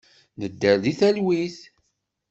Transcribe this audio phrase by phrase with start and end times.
[0.39, 1.57] Nedder deg talwit.